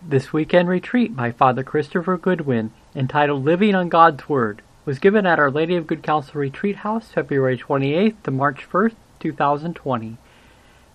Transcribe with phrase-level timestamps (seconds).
[0.00, 5.40] This weekend retreat by Father Christopher Goodwin, entitled Living on God's Word, was given at
[5.40, 10.16] Our Lady of Good Counsel Retreat House February 28th to March 1st, 2020.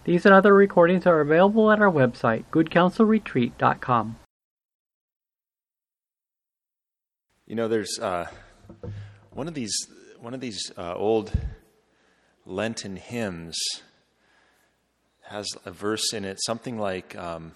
[0.05, 4.15] These and other recordings are available at our website, goodcounselretreat.com.
[7.45, 8.27] You know, there's uh,
[9.31, 9.75] one of these
[10.21, 11.33] one of these uh, old
[12.45, 13.57] Lenten hymns
[15.23, 17.51] has a verse in it, something like um,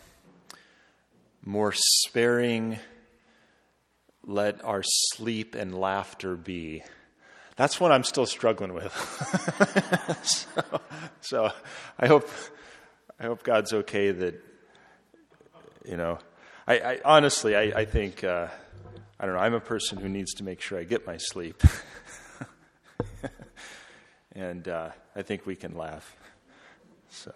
[1.47, 2.77] "More sparing,
[4.23, 6.83] let our sleep and laughter be."
[7.55, 8.93] That's what I'm still struggling with.
[10.23, 10.81] so,
[11.21, 11.51] so,
[11.97, 12.29] I hope
[13.19, 14.43] I hope God's okay that
[15.85, 16.19] you know.
[16.67, 18.23] I, I honestly, I, I think.
[18.23, 18.47] Uh,
[19.19, 21.63] I don't know, I'm a person who needs to make sure I get my sleep.
[24.33, 26.15] and uh, I think we can laugh.
[27.09, 27.33] So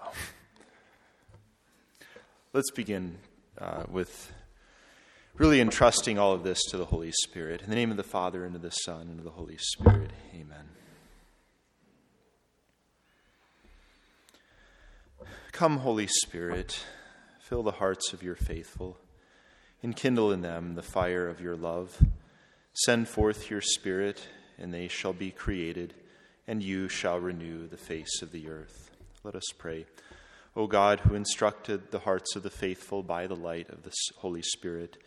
[2.53, 3.17] let's begin
[3.61, 4.33] uh, with
[5.37, 7.61] really entrusting all of this to the Holy Spirit.
[7.61, 10.11] In the name of the Father, and of the Son, and of the Holy Spirit.
[10.33, 10.69] Amen.
[15.51, 16.83] Come, Holy Spirit,
[17.39, 18.97] fill the hearts of your faithful
[19.83, 21.97] Enkindle in them the fire of your love.
[22.73, 24.27] Send forth your Spirit,
[24.59, 25.95] and they shall be created,
[26.47, 28.91] and you shall renew the face of the earth.
[29.23, 29.85] Let us pray.
[30.55, 34.41] O God, who instructed the hearts of the faithful by the light of the Holy
[34.41, 34.97] Spirit,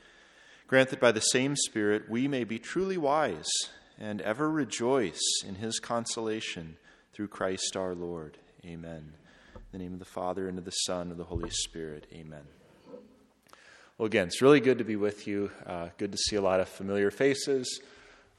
[0.67, 3.50] grant that by the same Spirit we may be truly wise
[3.98, 6.77] and ever rejoice in his consolation
[7.12, 8.39] through Christ our Lord.
[8.65, 9.12] Amen.
[9.55, 12.06] In the name of the Father, and of the Son, and of the Holy Spirit.
[12.12, 12.45] Amen.
[13.98, 15.50] Well, again, it's really good to be with you.
[15.67, 17.81] Uh, good to see a lot of familiar faces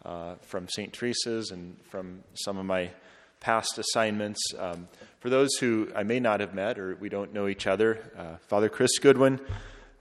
[0.04, 0.92] uh, from St.
[0.92, 2.90] Teresa's and from some of my
[3.40, 4.42] past assignments.
[4.58, 4.88] Um,
[5.26, 8.36] for those who I may not have met or we don't know each other, uh,
[8.48, 9.40] Father Chris Goodwin.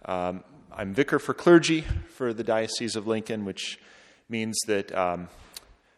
[0.05, 3.81] Um, I'm vicar for clergy for the Diocese of Lincoln, which
[4.29, 5.31] means that um,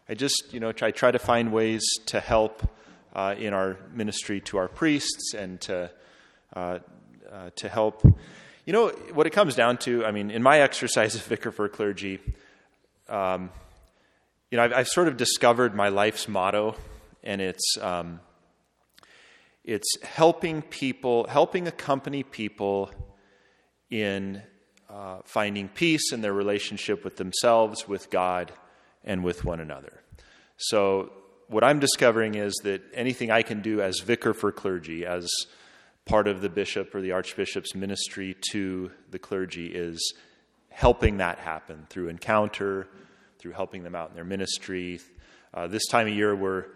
[0.09, 2.71] I just, you know, I try to find ways to help
[3.17, 5.91] uh, in our ministry to our priests and to,
[6.55, 6.79] uh,
[7.29, 8.05] uh, to help
[8.65, 11.69] you know, what it comes down to, I mean, in my exercise as vicar for
[11.69, 12.21] clergy,
[13.09, 13.51] um,
[14.53, 16.77] you know, I've, I've, sort of discovered my life's motto,
[17.25, 18.21] and it's um,
[19.67, 22.91] it's helping people, helping accompany people
[23.91, 24.41] in
[24.89, 28.53] uh, finding peace in their relationship with themselves, with God,
[29.05, 30.01] and with one another.
[30.57, 31.11] So,
[31.49, 35.29] what I'm discovering is that anything I can do as vicar for clergy, as
[36.05, 40.15] part of the bishop or the archbishop's ministry to the clergy is
[40.71, 42.89] helping that happen through encounter,
[43.39, 45.01] through helping them out in their ministry.
[45.53, 46.67] Uh, this time of year, we're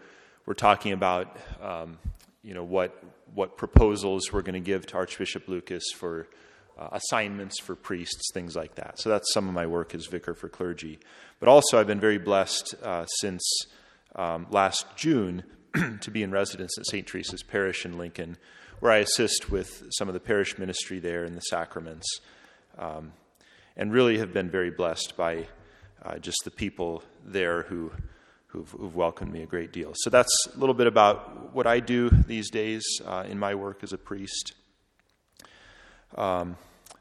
[0.46, 1.98] we're talking about um,
[2.42, 3.02] you know what
[3.34, 6.28] what proposals we're going to give to Archbishop Lucas for
[6.78, 8.98] uh, assignments for priests, things like that.
[8.98, 10.98] So that's some of my work as vicar for clergy.
[11.38, 13.42] But also, I've been very blessed uh, since
[14.16, 15.44] um, last June
[16.00, 17.06] to be in residence at St.
[17.06, 18.36] Teresa's Parish in Lincoln
[18.80, 22.20] where I assist with some of the parish ministry there in the sacraments,
[22.78, 23.12] um,
[23.76, 25.46] and really have been very blessed by
[26.02, 27.92] uh, just the people there who
[28.50, 29.92] who've, who've, welcomed me a great deal.
[29.94, 33.82] So that's a little bit about what I do these days uh, in my work
[33.82, 34.52] as a priest.
[36.16, 36.56] Um,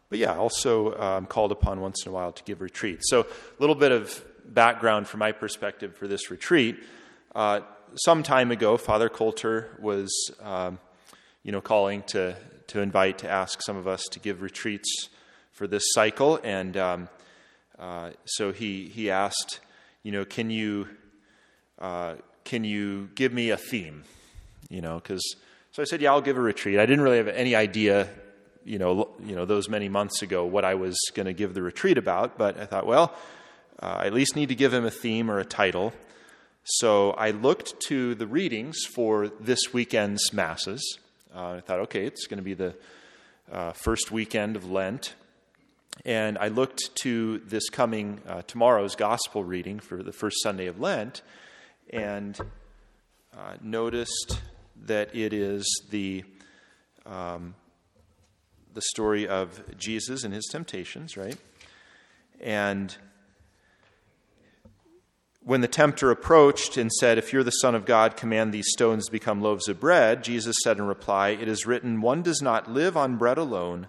[0.10, 3.10] but yeah, also uh, I'm called upon once in a while to give retreats.
[3.10, 6.78] So a little bit of background from my perspective for this retreat.
[7.36, 7.62] Uh,
[7.96, 10.12] some time ago, Father Coulter was
[10.42, 10.80] um,
[11.44, 12.36] you know, calling to,
[12.68, 15.10] to invite, to ask some of us to give retreats
[15.52, 16.40] for this cycle.
[16.44, 17.10] And um,
[17.78, 19.60] uh, so he, he asked,
[20.04, 20.88] you know, can you,
[21.80, 24.04] uh, can you give me a theme?
[24.70, 25.24] You know, because,
[25.72, 26.80] so I said, yeah, I'll give a retreat.
[26.80, 28.10] I didn't really have any idea,
[28.66, 31.62] you know, you know those many months ago what I was going to give the
[31.62, 33.14] retreat about, but I thought, well,
[33.82, 35.94] uh, I at least need to give him a theme or a title.
[36.64, 41.00] So I looked to the readings for this weekend's Masses.
[41.34, 42.76] Uh, I thought, okay, it's going to be the
[43.52, 45.16] uh, first weekend of Lent.
[46.06, 50.80] And I looked to this coming uh, tomorrow's gospel reading for the first Sunday of
[50.80, 51.22] Lent
[51.90, 52.40] and
[53.38, 54.40] uh, noticed
[54.86, 56.24] that it is the,
[57.06, 57.56] um,
[58.74, 61.38] the story of Jesus and his temptations, right?
[62.40, 62.96] And
[65.44, 69.06] when the tempter approached and said, If you're the Son of God, command these stones
[69.06, 72.70] to become loaves of bread, Jesus said in reply, It is written, One does not
[72.70, 73.88] live on bread alone,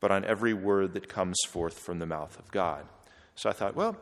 [0.00, 2.86] but on every word that comes forth from the mouth of God.
[3.34, 3.96] So I thought, well,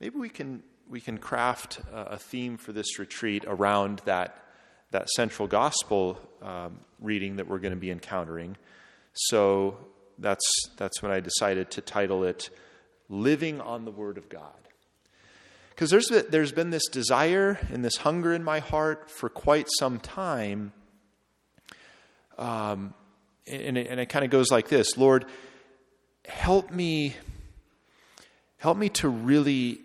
[0.00, 4.36] maybe we can, we can craft a theme for this retreat around that,
[4.90, 8.56] that central gospel um, reading that we're going to be encountering.
[9.12, 9.78] So
[10.18, 10.44] that's,
[10.76, 12.50] that's when I decided to title it
[13.08, 14.52] Living on the Word of God.
[15.70, 20.00] Because there's, there's been this desire and this hunger in my heart for quite some
[20.00, 20.72] time.
[22.36, 22.94] Um,
[23.46, 25.24] and it, and it kind of goes like this Lord,
[26.26, 27.14] help me,
[28.58, 29.80] help me to really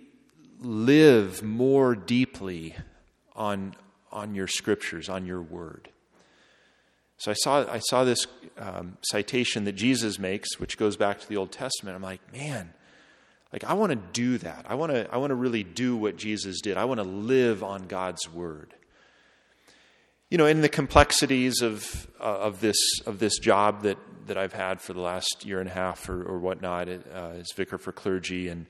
[0.62, 2.76] live more deeply
[3.36, 3.76] on,
[4.12, 5.90] on your scriptures, on your word.
[7.18, 11.30] So I saw, I saw this um, citation that Jesus makes, which goes back to
[11.30, 11.96] the Old Testament.
[11.96, 12.74] I'm like, man,
[13.54, 14.66] like I want to do that.
[14.68, 16.78] I want to, I want to really do what Jesus did.
[16.78, 18.74] I want to live on God's word.
[20.30, 23.98] You know, in the complexities of, uh, of, this, of this job that,
[24.28, 26.92] that I've had for the last year and a half or, or whatnot uh,
[27.40, 28.66] as vicar for clergy and,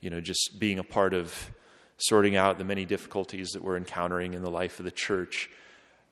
[0.00, 1.50] you know, just being a part of
[1.96, 5.50] sorting out the many difficulties that we're encountering in the life of the church.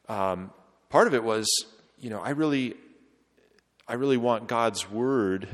[0.08, 0.50] Um,
[0.88, 1.48] part of it was,
[2.00, 2.74] you know, I really,
[3.86, 5.48] I really want God's word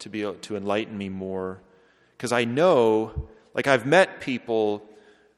[0.00, 1.60] to be able to enlighten me more,
[2.16, 4.82] because I know, like I've met people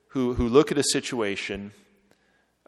[0.08, 1.72] who who look at a situation,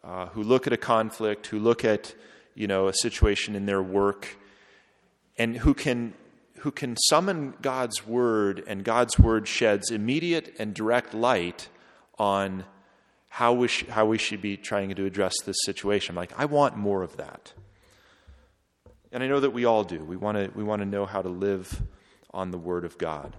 [0.03, 2.15] uh, who look at a conflict, who look at
[2.55, 4.37] you know a situation in their work,
[5.37, 6.15] and who can
[6.65, 11.69] who can summon God's word, and God's word sheds immediate and direct light
[12.19, 12.65] on
[13.29, 16.15] how we, sh- how we should be trying to address this situation.
[16.15, 17.53] I'm like, I want more of that.
[19.13, 20.03] And I know that we all do.
[20.03, 21.83] We want to we want to know how to live
[22.33, 23.37] on the Word of God.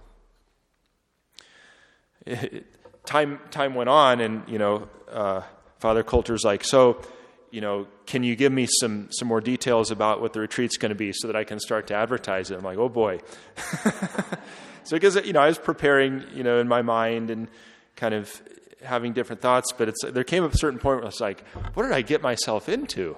[2.24, 2.64] It,
[3.06, 5.42] time time went on, and you know, uh,
[5.80, 7.02] Father Coulter's like, so,
[7.50, 10.90] you know, can you give me some some more details about what the retreat's going
[10.90, 12.56] to be, so that I can start to advertise it?
[12.56, 13.20] I'm like, oh boy.
[14.84, 17.48] so because you know, I was preparing, you know, in my mind and
[17.96, 18.42] kind of
[18.82, 21.92] having different thoughts, but it's, there came a certain point where it's like, what did
[21.92, 23.16] I get myself into?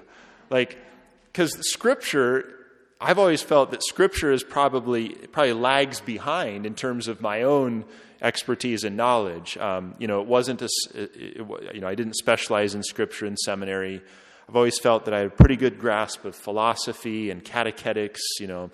[0.50, 0.78] Like,
[1.26, 2.57] because Scripture,
[3.00, 7.84] I've always felt that Scripture is probably probably lags behind in terms of my own
[8.20, 9.56] expertise and knowledge.
[9.56, 13.26] Um, you know, it wasn't a, it, it, you know, I didn't specialize in Scripture
[13.26, 14.02] in seminary.
[14.48, 18.20] I've always felt that I had a pretty good grasp of philosophy and catechetics.
[18.40, 18.70] You know,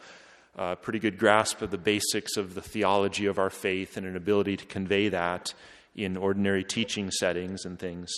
[0.56, 4.16] a pretty good grasp of the basics of the theology of our faith and an
[4.16, 5.52] ability to convey that
[5.94, 8.10] in ordinary teaching settings and things.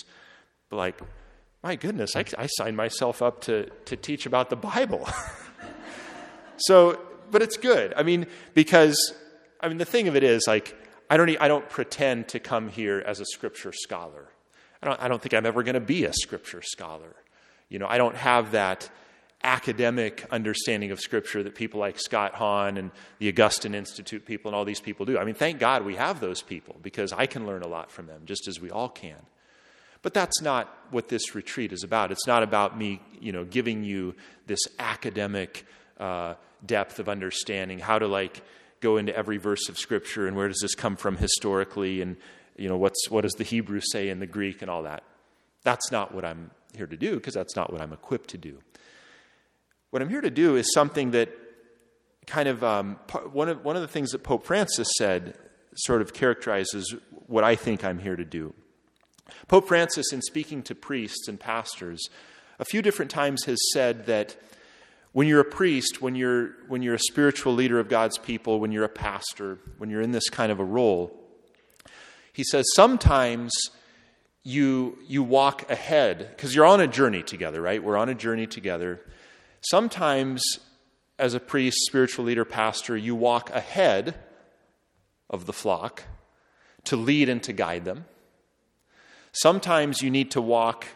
[0.69, 1.01] But like,
[1.63, 5.07] my goodness, I, I signed myself up to, to teach about the Bible.
[6.57, 6.99] so,
[7.31, 7.93] but it's good.
[7.95, 9.13] I mean, because,
[9.61, 10.75] I mean, the thing of it is, like,
[11.09, 14.29] I don't, I don't pretend to come here as a scripture scholar.
[14.81, 17.15] I don't, I don't think I'm ever going to be a scripture scholar.
[17.69, 18.89] You know, I don't have that
[19.43, 24.55] academic understanding of Scripture that people like Scott Hahn and the Augustine Institute people and
[24.55, 25.17] all these people do.
[25.17, 28.07] I mean, thank God we have those people because I can learn a lot from
[28.07, 29.15] them, just as we all can.
[30.01, 32.11] But that's not what this retreat is about.
[32.11, 34.15] It's not about me, you know, giving you
[34.45, 35.65] this academic
[35.99, 36.35] uh,
[36.65, 38.43] depth of understanding, how to like
[38.79, 42.17] go into every verse of Scripture and where does this come from historically, and
[42.55, 45.03] you know, what's what does the Hebrew say in the Greek and all that.
[45.63, 48.59] That's not what I'm here to do because that's not what I'm equipped to do.
[49.89, 51.29] What I'm here to do is something that
[52.25, 52.97] kind of um,
[53.31, 55.37] one, of, one of the things that Pope Francis said
[55.75, 56.93] sort of characterizes
[57.27, 58.53] what I think I'm here to do.
[59.47, 62.01] Pope Francis, in speaking to priests and pastors,
[62.59, 64.35] a few different times has said that
[65.11, 68.71] when you're a priest, when you're, when you're a spiritual leader of God's people, when
[68.71, 71.11] you're a pastor, when you're in this kind of a role,
[72.33, 73.51] he says sometimes
[74.43, 77.83] you, you walk ahead because you're on a journey together, right?
[77.83, 79.01] We're on a journey together.
[79.61, 80.43] Sometimes,
[81.17, 84.15] as a priest, spiritual leader, pastor, you walk ahead
[85.29, 86.03] of the flock
[86.85, 88.05] to lead and to guide them.
[89.41, 90.87] Sometimes you need to walk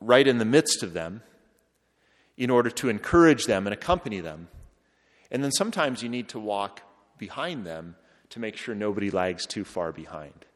[0.00, 1.22] right in the midst of them
[2.38, 4.48] in order to encourage them and accompany them.
[5.30, 6.80] And then sometimes you need to walk
[7.18, 7.96] behind them
[8.30, 10.46] to make sure nobody lags too far behind.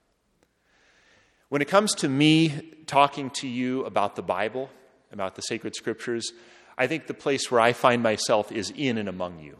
[1.50, 4.70] When it comes to me talking to you about the Bible,
[5.12, 6.32] about the sacred scriptures,
[6.78, 9.58] I think the place where I find myself is in and among you.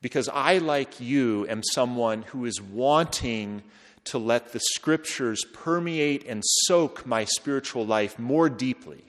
[0.00, 3.62] Because I, like you, am someone who is wanting
[4.04, 9.04] to let the scriptures permeate and soak my spiritual life more deeply.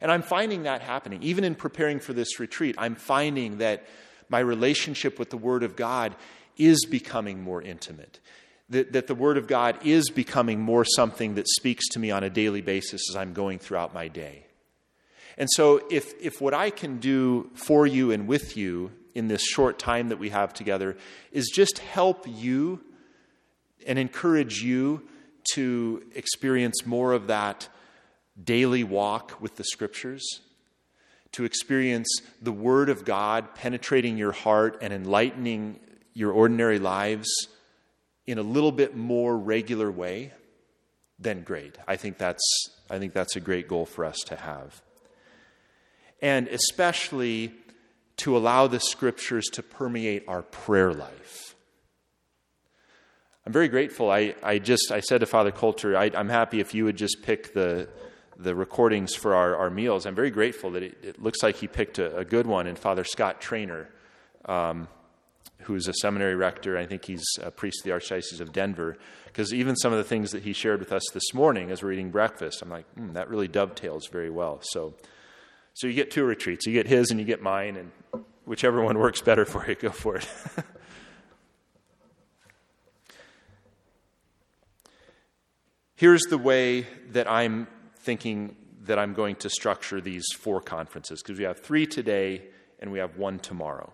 [0.00, 1.22] And I'm finding that happening.
[1.22, 3.86] Even in preparing for this retreat, I'm finding that
[4.28, 6.16] my relationship with the Word of God
[6.56, 8.20] is becoming more intimate.
[8.70, 12.24] That, that the Word of God is becoming more something that speaks to me on
[12.24, 14.46] a daily basis as I'm going throughout my day.
[15.36, 19.42] And so, if, if what I can do for you and with you in this
[19.42, 20.96] short time that we have together
[21.32, 22.80] is just help you
[23.86, 25.02] and encourage you
[25.54, 27.68] to experience more of that
[28.42, 30.40] daily walk with the scriptures,
[31.32, 32.08] to experience
[32.40, 35.78] the Word of God penetrating your heart and enlightening
[36.12, 37.28] your ordinary lives
[38.26, 40.32] in a little bit more regular way,
[41.18, 41.76] then great.
[41.86, 42.42] I think that's,
[42.88, 44.82] I think that's a great goal for us to have.
[46.22, 47.52] And especially
[48.18, 51.49] to allow the scriptures to permeate our prayer life.
[53.50, 54.12] I'm very grateful.
[54.12, 57.20] I, I just I said to Father Coulter, I, am happy if you would just
[57.20, 57.88] pick the
[58.38, 60.06] the recordings for our, our meals.
[60.06, 62.76] I'm very grateful that it, it looks like he picked a, a, good one in
[62.76, 63.88] Father Scott Traynor,
[64.44, 64.86] um,
[65.62, 66.78] who's a seminary rector.
[66.78, 68.96] I think he's a priest of the Archdiocese of Denver.
[69.26, 71.90] Because even some of the things that he shared with us this morning as we're
[71.90, 74.60] eating breakfast, I'm like, mm, that really dovetails very well.
[74.62, 74.94] So,
[75.74, 76.66] so you get two retreats.
[76.66, 79.90] You get his and you get mine, and whichever one works better for you, go
[79.90, 80.28] for it.
[86.00, 87.66] Here's the way that I'm
[87.96, 92.40] thinking that I'm going to structure these four conferences because we have three today
[92.78, 93.92] and we have one tomorrow.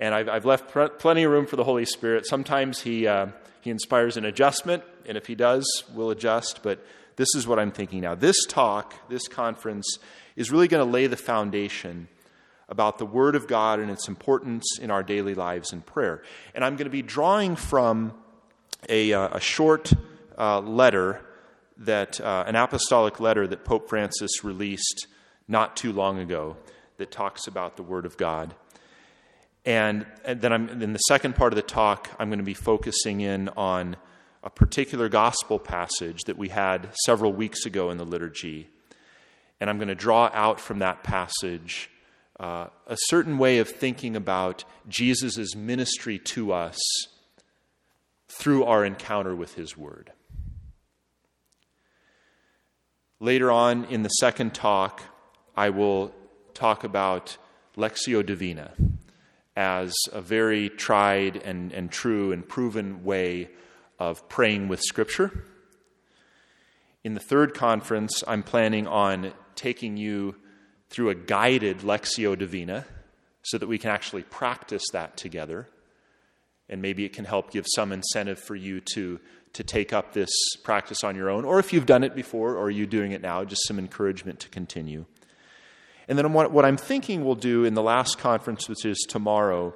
[0.00, 2.26] And I've, I've left pr- plenty of room for the Holy Spirit.
[2.26, 3.28] Sometimes he, uh,
[3.60, 6.64] he inspires an adjustment, and if he does, we'll adjust.
[6.64, 6.84] But
[7.14, 8.16] this is what I'm thinking now.
[8.16, 10.00] This talk, this conference,
[10.34, 12.08] is really going to lay the foundation
[12.68, 16.24] about the Word of God and its importance in our daily lives and prayer.
[16.52, 18.12] And I'm going to be drawing from
[18.88, 19.92] a, uh, a short
[20.36, 21.24] uh, letter
[21.78, 25.06] that uh, an apostolic letter that Pope Francis released
[25.48, 26.56] not too long ago
[26.96, 28.54] that talks about the Word of God.
[29.64, 32.54] And, and then I'm, in the second part of the talk, I'm going to be
[32.54, 33.96] focusing in on
[34.42, 38.68] a particular gospel passage that we had several weeks ago in the liturgy.
[39.60, 41.90] And I'm going to draw out from that passage
[42.38, 46.78] uh, a certain way of thinking about Jesus' ministry to us
[48.28, 50.12] through our encounter with his word.
[53.24, 55.02] Later on in the second talk,
[55.56, 56.12] I will
[56.52, 57.38] talk about
[57.74, 58.72] Lectio Divina
[59.56, 63.48] as a very tried and, and true and proven way
[63.98, 65.42] of praying with Scripture.
[67.02, 70.34] In the third conference, I'm planning on taking you
[70.90, 72.84] through a guided Lectio Divina
[73.40, 75.66] so that we can actually practice that together.
[76.68, 79.18] And maybe it can help give some incentive for you to
[79.54, 80.30] to take up this
[80.62, 83.44] practice on your own, or if you've done it before or you're doing it now,
[83.44, 85.06] just some encouragement to continue.
[86.08, 89.72] And then what, what I'm thinking we'll do in the last conference, which is tomorrow,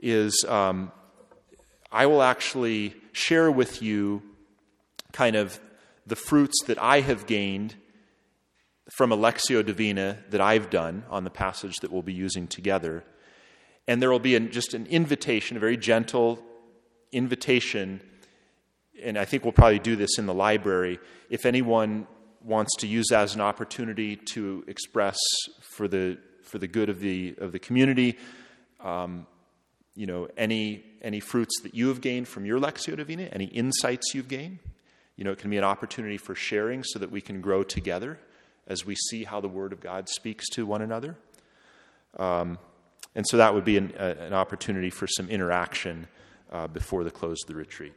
[0.00, 0.90] is um,
[1.92, 4.22] I will actually share with you
[5.12, 5.60] kind of
[6.06, 7.74] the fruits that I have gained
[8.96, 13.04] from a Lectio Divina that I've done on the passage that we'll be using together.
[13.86, 16.42] And there will be an, just an invitation, a very gentle
[17.12, 18.00] invitation
[19.02, 22.06] and I think we'll probably do this in the library, if anyone
[22.42, 25.18] wants to use that as an opportunity to express
[25.60, 28.16] for the, for the good of the, of the community,
[28.80, 29.26] um,
[29.94, 34.14] you know, any, any fruits that you have gained from your Lectio Divina, any insights
[34.14, 34.58] you've gained.
[35.16, 38.18] You know, it can be an opportunity for sharing so that we can grow together
[38.66, 41.16] as we see how the Word of God speaks to one another.
[42.18, 42.58] Um,
[43.14, 46.06] and so that would be an, a, an opportunity for some interaction
[46.50, 47.92] uh, before the close of the retreat.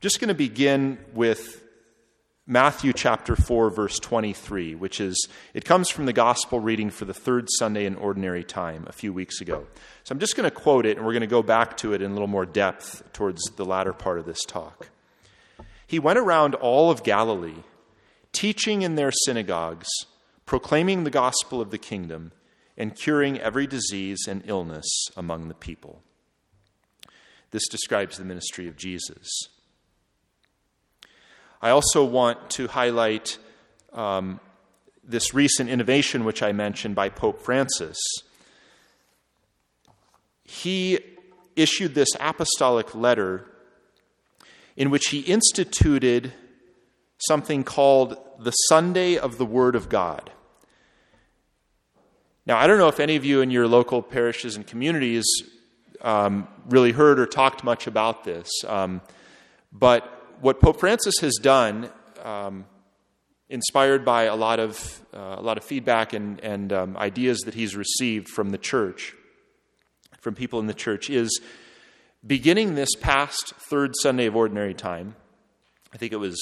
[0.00, 1.62] Just going to begin with
[2.46, 7.14] Matthew chapter 4, verse 23, which is, it comes from the gospel reading for the
[7.14, 9.66] third Sunday in ordinary time a few weeks ago.
[10.04, 12.02] So I'm just going to quote it, and we're going to go back to it
[12.02, 14.90] in a little more depth towards the latter part of this talk.
[15.86, 17.64] He went around all of Galilee,
[18.32, 19.88] teaching in their synagogues,
[20.44, 22.32] proclaiming the gospel of the kingdom,
[22.76, 24.86] and curing every disease and illness
[25.16, 26.02] among the people.
[27.50, 29.48] This describes the ministry of Jesus.
[31.60, 33.38] I also want to highlight
[33.92, 34.40] um,
[35.02, 37.98] this recent innovation, which I mentioned by Pope Francis.
[40.44, 40.98] He
[41.56, 43.46] issued this apostolic letter
[44.76, 46.32] in which he instituted
[47.18, 50.30] something called the Sunday of the Word of God.
[52.44, 55.24] Now, I don't know if any of you in your local parishes and communities
[56.02, 59.00] um, really heard or talked much about this, um,
[59.72, 61.90] but what Pope Francis has done,
[62.22, 62.66] um,
[63.48, 67.54] inspired by a lot of, uh, a lot of feedback and, and um, ideas that
[67.54, 69.14] he's received from the church,
[70.20, 71.40] from people in the church, is
[72.26, 75.14] beginning this past third Sunday of Ordinary Time,
[75.94, 76.36] I think it was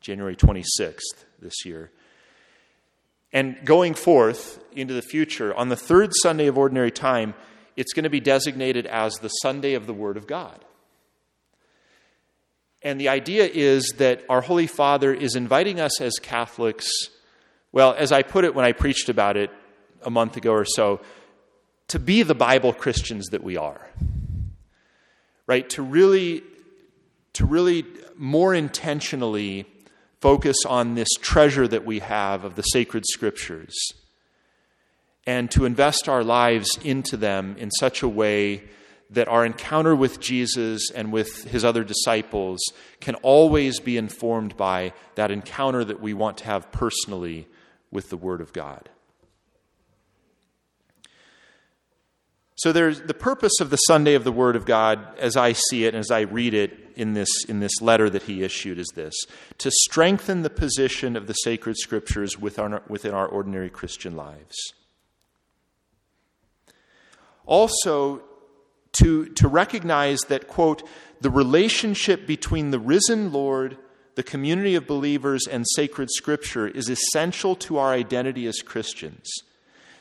[0.00, 1.90] January 26th this year,
[3.32, 7.34] and going forth into the future, on the third Sunday of Ordinary Time,
[7.76, 10.64] it's going to be designated as the Sunday of the Word of God.
[12.86, 16.88] And the idea is that our Holy Father is inviting us as Catholics,
[17.72, 19.50] well, as I put it when I preached about it
[20.02, 21.00] a month ago or so,
[21.88, 23.90] to be the Bible Christians that we are.
[25.48, 25.68] Right?
[25.70, 26.44] To really
[27.32, 27.84] to really
[28.16, 29.66] more intentionally
[30.20, 33.74] focus on this treasure that we have of the sacred scriptures
[35.26, 38.62] and to invest our lives into them in such a way
[39.10, 42.60] that our encounter with Jesus and with his other disciples
[43.00, 47.46] can always be informed by that encounter that we want to have personally
[47.90, 48.88] with the Word of God.
[52.56, 55.84] So there's the purpose of the Sunday of the Word of God, as I see
[55.84, 58.90] it and as I read it in this, in this letter that he issued, is
[58.94, 59.14] this
[59.58, 64.56] to strengthen the position of the sacred scriptures within our, within our ordinary Christian lives.
[67.44, 68.22] Also,
[68.96, 70.86] to, to recognize that, quote,
[71.20, 73.78] the relationship between the risen Lord,
[74.14, 79.28] the community of believers, and sacred scripture is essential to our identity as Christians.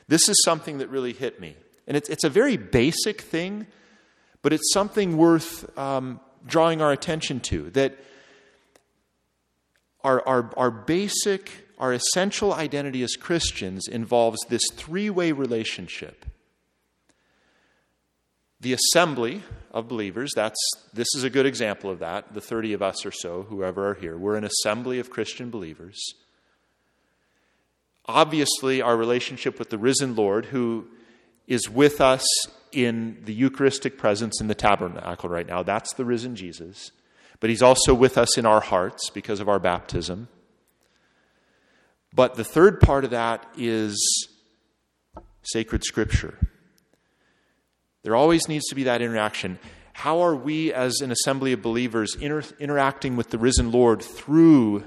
[0.07, 1.55] This is something that really hit me.
[1.87, 3.67] And it's, it's a very basic thing,
[4.41, 7.69] but it's something worth um, drawing our attention to.
[7.71, 7.97] That
[10.03, 16.25] our, our, our basic, our essential identity as Christians involves this three way relationship.
[18.62, 20.59] The assembly of believers, that's,
[20.93, 22.33] this is a good example of that.
[22.33, 26.00] The 30 of us or so, whoever are here, we're an assembly of Christian believers.
[28.07, 30.88] Obviously, our relationship with the risen Lord, who
[31.47, 32.25] is with us
[32.71, 35.63] in the Eucharistic presence in the tabernacle right now.
[35.63, 36.91] That's the risen Jesus.
[37.39, 40.27] But he's also with us in our hearts because of our baptism.
[42.13, 44.29] But the third part of that is
[45.43, 46.38] sacred scripture.
[48.05, 49.57] There always needs to be that interaction.
[49.93, 54.83] How are we, as an assembly of believers, inter- interacting with the risen Lord through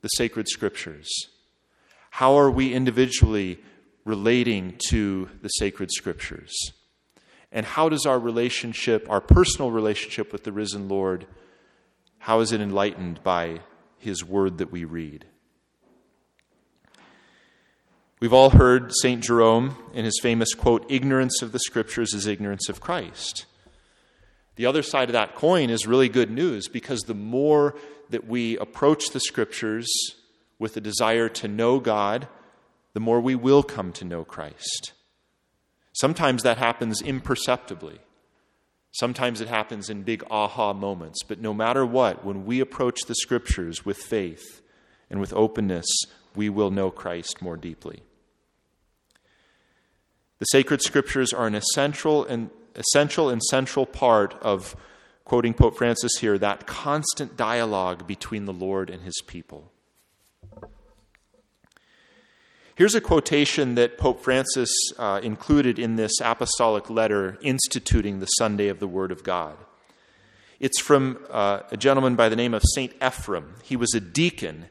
[0.00, 1.10] the sacred scriptures?
[2.10, 3.60] How are we individually
[4.06, 6.56] relating to the sacred scriptures?
[7.52, 11.26] And how does our relationship, our personal relationship with the risen Lord,
[12.16, 13.60] how is it enlightened by
[13.98, 15.26] his word that we read?
[18.20, 19.22] We've all heard St.
[19.22, 23.46] Jerome in his famous quote, ignorance of the scriptures is ignorance of Christ.
[24.56, 27.76] The other side of that coin is really good news because the more
[28.10, 29.88] that we approach the scriptures
[30.58, 32.26] with a desire to know God
[32.92, 34.94] the more we will come to know Christ.
[35.92, 38.00] Sometimes that happens imperceptibly.
[38.90, 41.22] Sometimes it happens in big aha moments.
[41.22, 44.60] But no matter what, when we approach the scriptures with faith
[45.08, 45.86] and with openness,
[46.34, 48.02] we will know Christ more deeply.
[50.38, 54.76] The sacred scriptures are an essential and essential and central part of
[55.24, 59.72] quoting Pope Francis here that constant dialogue between the Lord and his people.
[62.76, 68.68] Here's a quotation that Pope Francis uh, included in this apostolic letter instituting the Sunday
[68.68, 69.56] of the Word of God.
[70.60, 72.96] It's from uh, a gentleman by the name of St.
[73.00, 73.60] Ephrem.
[73.64, 74.66] He was a deacon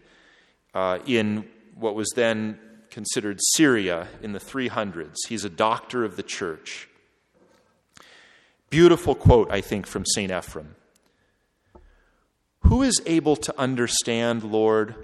[0.73, 2.57] uh, in what was then
[2.97, 5.17] considered Syria in the 300s.
[5.27, 6.89] He's a doctor of the church.
[8.71, 10.31] Beautiful quote, I think, from St.
[10.31, 10.69] Ephrem.
[12.61, 14.95] Who is able to understand, Lord,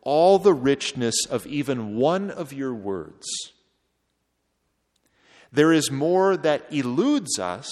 [0.00, 3.26] all the richness of even one of your words.
[5.52, 7.70] There is more that eludes us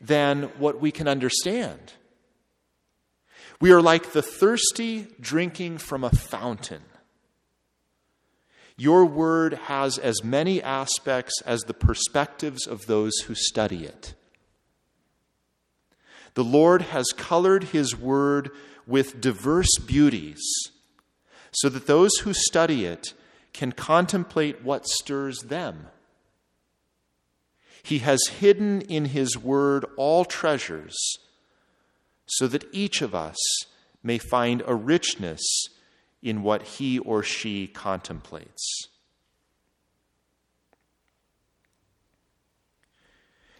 [0.00, 1.92] than what we can understand.
[3.60, 6.82] We are like the thirsty drinking from a fountain.
[8.76, 14.14] Your word has as many aspects as the perspectives of those who study it.
[16.34, 18.50] The Lord has colored his word
[18.86, 20.42] with diverse beauties
[21.52, 23.14] so that those who study it
[23.52, 25.86] can contemplate what stirs them.
[27.82, 30.96] He has hidden in His Word all treasures,
[32.26, 33.36] so that each of us
[34.02, 35.42] may find a richness
[36.24, 38.88] in what he or she contemplates.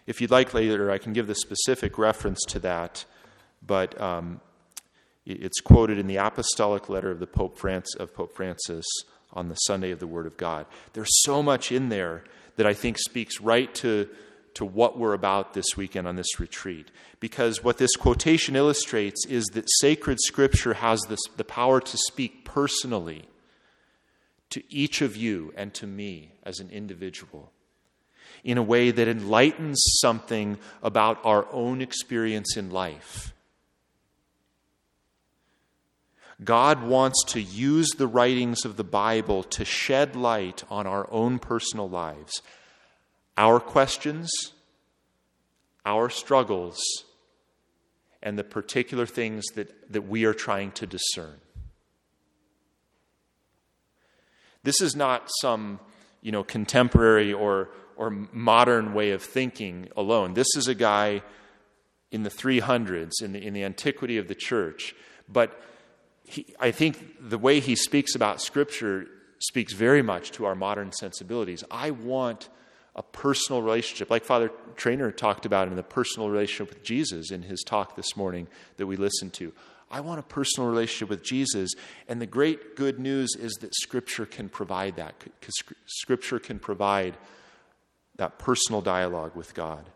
[0.07, 3.05] If you'd like later, I can give the specific reference to that,
[3.65, 4.41] but um,
[5.27, 8.85] it's quoted in the apostolic letter of the Pope France, of Pope Francis
[9.33, 10.67] on the Sunday of the Word of God.
[10.95, 12.25] There's so much in there
[12.57, 14.09] that I think speaks right to,
[14.55, 16.91] to what we're about this weekend on this retreat.
[17.21, 22.45] Because what this quotation illustrates is that sacred scripture has this, the power to speak
[22.45, 23.29] personally
[24.51, 27.53] to each of you and to me as an individual
[28.45, 33.35] in a way that enlightens something about our own experience in life
[36.43, 41.39] God wants to use the writings of the Bible to shed light on our own
[41.39, 42.43] personal lives,
[43.37, 44.31] our questions,
[45.85, 46.81] our struggles,
[48.23, 51.41] and the particular things that, that we are trying to discern.
[54.63, 55.79] This is not some
[56.23, 60.33] you know, contemporary or, or modern way of thinking alone.
[60.33, 61.23] This is a guy
[62.11, 64.95] in the 300s, in the, in the antiquity of the church.
[65.29, 65.61] But
[66.25, 69.07] he, I think the way he speaks about Scripture
[69.39, 71.63] speaks very much to our modern sensibilities.
[71.71, 72.49] I want
[72.97, 77.43] a personal relationship, like Father Traynor talked about in the personal relationship with Jesus in
[77.43, 79.53] his talk this morning that we listened to.
[79.91, 81.73] I want a personal relationship with Jesus.
[82.09, 85.15] And the great good news is that Scripture can provide that,
[85.87, 87.17] Scripture can provide
[88.17, 89.91] that personal dialogue with God.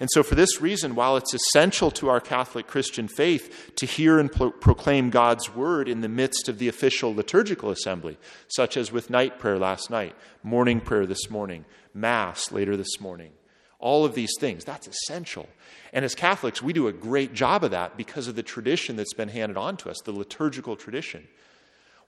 [0.00, 4.18] And so, for this reason, while it's essential to our Catholic Christian faith to hear
[4.18, 8.16] and pro- proclaim God's word in the midst of the official liturgical assembly,
[8.48, 11.64] such as with night prayer last night, morning prayer this morning,
[11.94, 13.32] Mass later this morning,
[13.80, 15.48] all of these things, that's essential.
[15.92, 19.14] And as Catholics, we do a great job of that because of the tradition that's
[19.14, 21.26] been handed on to us, the liturgical tradition.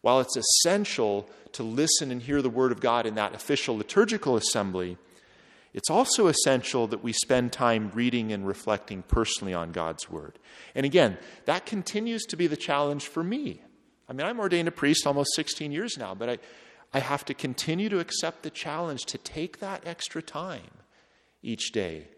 [0.01, 4.37] While it's essential to listen and hear the Word of God in that official liturgical
[4.37, 4.97] assembly,
[5.73, 10.39] it's also essential that we spend time reading and reflecting personally on God's Word.
[10.75, 13.63] And again, that continues to be the challenge for me.
[14.09, 16.39] I mean, I'm ordained a priest almost 16 years now, but I,
[16.93, 20.71] I have to continue to accept the challenge to take that extra time
[21.43, 22.09] each day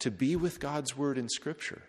[0.00, 1.82] to be with God's Word in Scripture.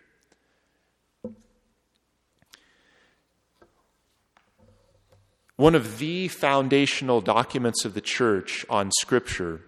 [5.56, 9.60] One of the foundational documents of the church on Scripture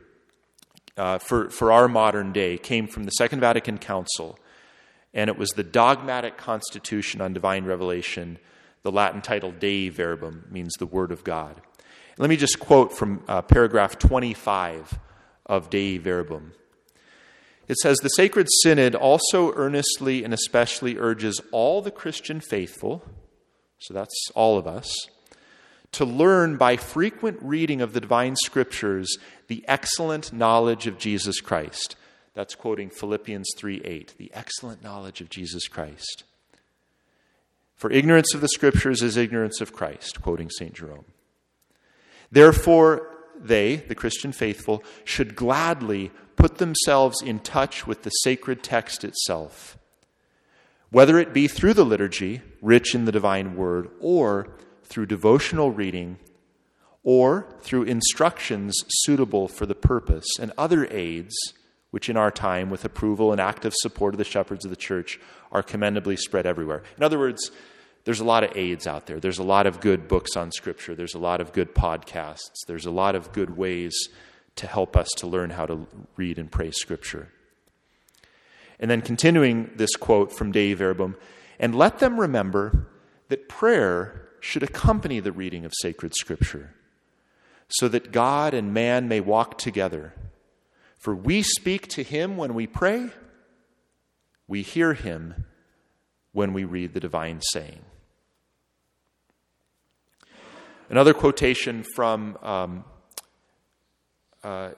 [0.96, 4.38] uh, for, for our modern day came from the Second Vatican Council,
[5.14, 8.38] and it was the Dogmatic Constitution on Divine Revelation.
[8.82, 11.60] The Latin title Dei Verbum means the Word of God.
[12.18, 14.98] Let me just quote from uh, paragraph 25
[15.46, 16.52] of Dei Verbum.
[17.68, 23.04] It says the Sacred Synod also earnestly and especially urges all the Christian faithful,
[23.78, 24.94] so that's all of us,
[25.92, 29.16] to learn by frequent reading of the divine scriptures
[29.52, 31.94] the excellent knowledge of Jesus Christ.
[32.32, 36.24] That's quoting Philippians 3 8, the excellent knowledge of Jesus Christ.
[37.74, 40.72] For ignorance of the scriptures is ignorance of Christ, quoting St.
[40.72, 41.04] Jerome.
[42.30, 49.04] Therefore, they, the Christian faithful, should gladly put themselves in touch with the sacred text
[49.04, 49.76] itself,
[50.90, 54.48] whether it be through the liturgy, rich in the divine word, or
[54.82, 56.16] through devotional reading,
[57.04, 61.34] or through instructions suitable for the purpose, and other aids
[61.92, 65.20] which in our time, with approval and active support of the shepherds of the church,
[65.52, 66.82] are commendably spread everywhere.
[66.96, 67.50] In other words,
[68.04, 69.20] there's a lot of aids out there.
[69.20, 70.94] There's a lot of good books on Scripture.
[70.94, 72.64] There's a lot of good podcasts.
[72.66, 73.94] There's a lot of good ways
[74.56, 75.86] to help us to learn how to
[76.16, 77.28] read and pray Scripture.
[78.80, 81.16] And then continuing this quote from Dei Verbum,
[81.60, 82.88] and let them remember
[83.28, 86.74] that prayer should accompany the reading of sacred Scripture,
[87.72, 90.14] so that God and man may walk together.
[90.98, 93.10] For we speak to him when we pray,
[94.46, 95.46] we hear him
[96.32, 97.80] when we read the divine saying.
[100.88, 102.84] Another quotation from um,
[104.44, 104.70] uh,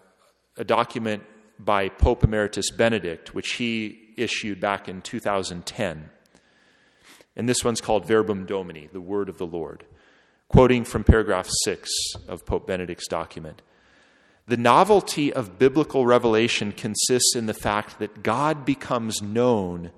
[0.56, 1.24] a document
[1.58, 6.10] by Pope Emeritus Benedict, which he issued back in 2010.
[7.36, 9.84] And this one's called Verbum Domini, the word of the Lord,
[10.54, 11.90] quoting from paragraph 6
[12.28, 13.60] of Pope Benedict's document.
[14.46, 19.90] The novelty of biblical revelation consists in the fact that God becomes known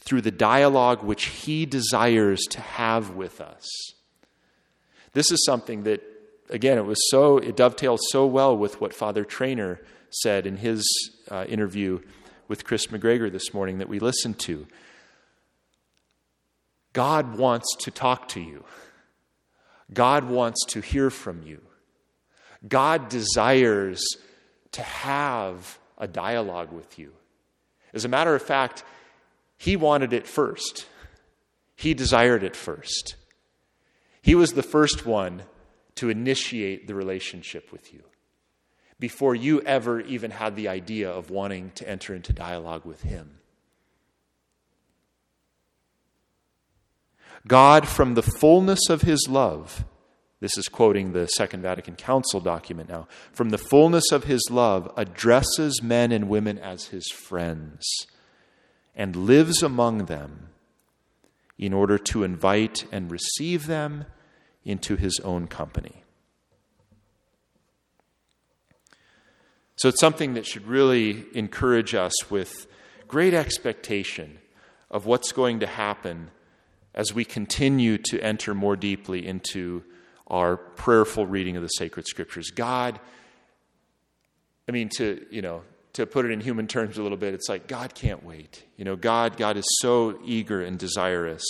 [0.00, 3.66] through the dialogue which he desires to have with us.
[5.14, 6.02] This is something that,
[6.50, 10.84] again, it was so, it dovetails so well with what Father Traynor said in his
[11.30, 12.00] uh, interview
[12.48, 14.66] with Chris McGregor this morning that we listened to.
[16.92, 18.62] God wants to talk to you.
[19.92, 21.60] God wants to hear from you.
[22.66, 24.02] God desires
[24.72, 27.12] to have a dialogue with you.
[27.92, 28.84] As a matter of fact,
[29.58, 30.86] He wanted it first,
[31.76, 33.16] He desired it first.
[34.20, 35.42] He was the first one
[35.96, 38.04] to initiate the relationship with you
[39.00, 43.38] before you ever even had the idea of wanting to enter into dialogue with Him.
[47.46, 49.84] God, from the fullness of His love,
[50.40, 54.92] this is quoting the Second Vatican Council document now, from the fullness of His love,
[54.96, 57.84] addresses men and women as His friends
[58.94, 60.48] and lives among them
[61.58, 64.04] in order to invite and receive them
[64.64, 66.02] into his own company.
[69.76, 72.66] So it's something that should really encourage us with
[73.08, 74.38] great expectation
[74.90, 76.30] of what's going to happen
[76.94, 79.82] as we continue to enter more deeply into
[80.26, 82.50] our prayerful reading of the sacred scriptures.
[82.50, 83.00] God,
[84.68, 85.62] I mean, to, you know,
[85.94, 88.64] to put it in human terms a little bit, it's like God can't wait.
[88.76, 91.44] You know, God, God is so eager and desirous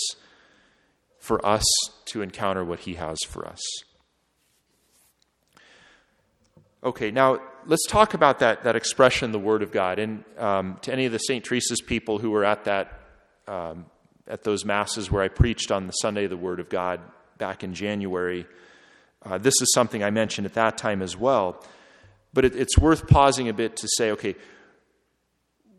[1.18, 1.64] for us
[2.06, 3.60] to encounter what He has for us.
[6.84, 10.00] Okay, now let's talk about that, that expression, the Word of God.
[10.00, 11.44] And um, to any of the St.
[11.44, 12.98] Teresa's people who were at that
[13.46, 13.86] um,
[14.26, 17.00] at those masses where I preached on the Sunday of the Word of God
[17.38, 18.46] back in January,
[19.24, 21.64] uh, this is something I mentioned at that time as well.
[22.32, 24.34] But it, it's worth pausing a bit to say, okay,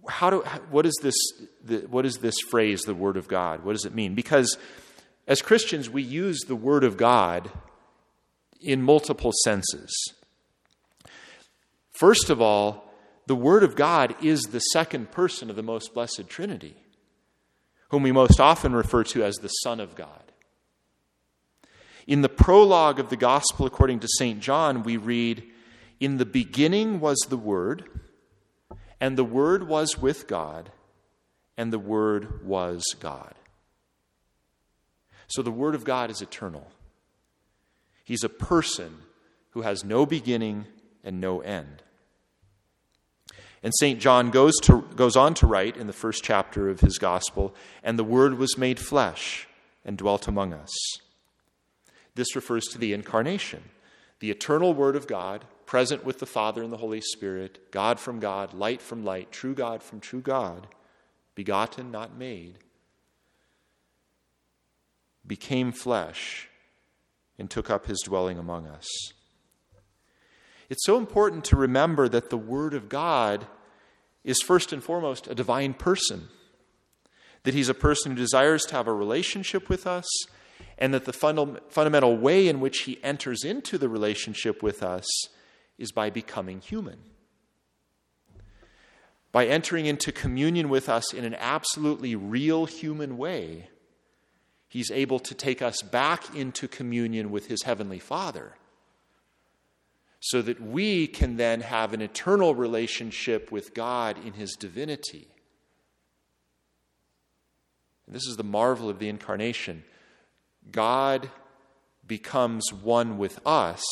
[0.07, 1.15] how do, what, is this,
[1.63, 3.63] the, what is this phrase, the Word of God?
[3.63, 4.15] What does it mean?
[4.15, 4.57] Because
[5.27, 7.49] as Christians, we use the Word of God
[8.59, 10.13] in multiple senses.
[11.91, 12.93] First of all,
[13.27, 16.75] the Word of God is the second person of the most blessed Trinity,
[17.93, 20.31] whom we most often refer to as the Son of God.
[22.07, 24.39] In the prologue of the Gospel according to St.
[24.39, 25.43] John, we read,
[25.99, 27.87] In the beginning was the Word,
[28.99, 30.71] and the Word was with God,
[31.55, 33.35] and the Word was God.
[35.27, 36.71] So the Word of God is eternal.
[38.03, 39.03] He's a person
[39.51, 40.65] who has no beginning
[41.03, 41.83] and no end.
[43.63, 43.99] And St.
[43.99, 47.97] John goes, to, goes on to write in the first chapter of his gospel, and
[47.97, 49.47] the Word was made flesh
[49.85, 50.69] and dwelt among us.
[52.13, 53.63] This refers to the incarnation,
[54.19, 58.19] the eternal Word of God, present with the Father and the Holy Spirit, God from
[58.19, 60.67] God, light from light, true God from true God,
[61.33, 62.59] begotten, not made,
[65.25, 66.49] became flesh
[67.39, 68.87] and took up his dwelling among us.
[70.69, 73.47] It's so important to remember that the Word of God
[74.23, 76.29] is first and foremost a divine person,
[77.43, 80.07] that he's a person who desires to have a relationship with us,
[80.77, 85.05] and that the funda- fundamental way in which he enters into the relationship with us
[85.77, 86.99] is by becoming human.
[89.31, 93.69] By entering into communion with us in an absolutely real human way,
[94.67, 98.53] he's able to take us back into communion with his heavenly Father
[100.25, 105.27] so that we can then have an eternal relationship with God in His divinity.
[108.05, 109.83] And this is the marvel of the incarnation.
[110.71, 111.29] God
[112.07, 113.83] becomes one with us,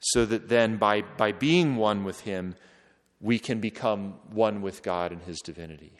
[0.00, 2.56] so that then by, by being one with Him,
[3.20, 5.92] we can become one with God in His divinity.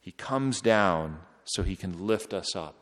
[0.00, 2.79] He comes down so He can lift us up.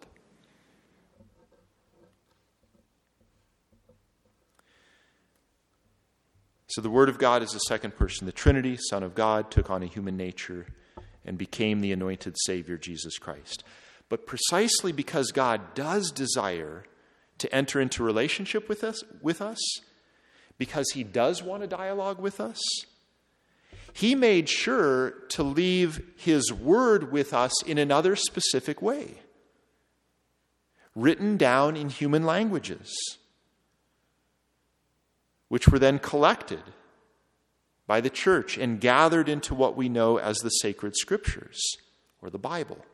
[6.69, 8.27] So the Word of God is the second person.
[8.27, 10.67] The Trinity, Son of God, took on a human nature
[11.25, 13.65] and became the anointed Savior, Jesus Christ.
[14.11, 16.85] But precisely because God does desire
[17.39, 19.59] to enter into relationship with us, with us,
[20.59, 22.61] because He does want a dialogue with us,
[23.95, 29.21] He made sure to leave His Word with us in another specific way,
[30.95, 33.19] written down in human languages
[35.49, 36.63] which were then collected
[37.87, 41.59] by the church and gathered into what we know as the sacred scriptures
[42.21, 42.85] or the Bible.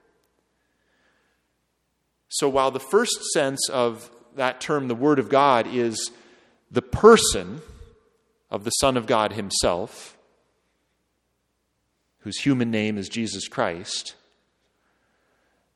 [2.29, 6.11] So while the first sense of that term, the Word of God, is
[6.71, 7.61] the person
[8.51, 10.17] of the Son of God Himself,
[12.21, 14.15] whose human name is Jesus Christ,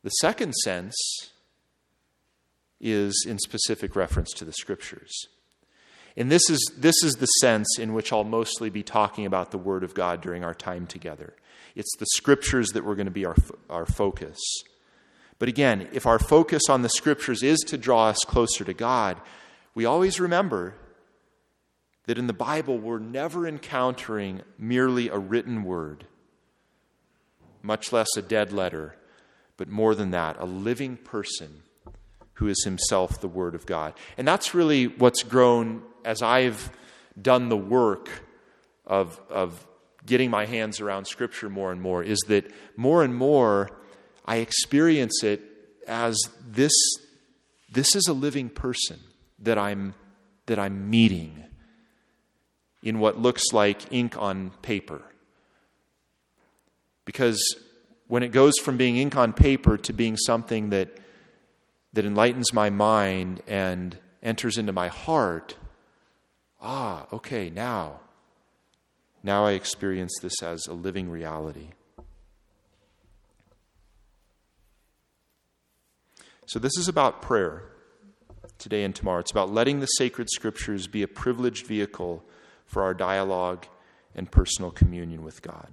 [0.03, 0.97] the second sense
[2.81, 5.27] is in specific reference to the Scriptures.
[6.19, 9.57] And this is, this is the sense in which I'll mostly be talking about the
[9.57, 11.33] Word of God during our time together.
[11.77, 13.37] It's the Scriptures that we're going to be our,
[13.71, 14.37] our focus.
[15.39, 19.21] But again, if our focus on the Scriptures is to draw us closer to God,
[19.77, 20.75] we always remember
[22.07, 26.09] that in the Bible we're never encountering merely a written word,
[27.63, 28.97] much less a dead letter,
[29.57, 31.63] but more than that, a living person
[32.35, 33.95] who is himself the Word of God.
[34.17, 36.71] And that's really what's grown as I've
[37.21, 38.09] done the work
[38.87, 39.67] of, of
[40.07, 43.71] getting my hands around Scripture more and more, is that more and more
[44.25, 45.43] I experience it
[45.87, 46.73] as this,
[47.71, 48.99] this is a living person
[49.41, 49.95] that I'm,
[50.47, 51.45] that I'm meeting
[52.83, 55.03] in what looks like ink on paper.
[57.05, 57.41] Because
[58.07, 60.99] when it goes from being ink on paper to being something that,
[61.93, 65.57] that enlightens my mind and enters into my heart,
[66.61, 68.01] ah, okay, now,
[69.23, 71.69] now I experience this as a living reality.
[76.47, 77.63] So, this is about prayer
[78.59, 79.21] today and tomorrow.
[79.21, 82.25] It's about letting the sacred scriptures be a privileged vehicle
[82.65, 83.67] for our dialogue
[84.15, 85.69] and personal communion with God.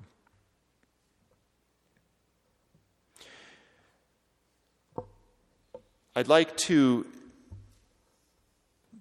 [6.15, 7.05] I'd like to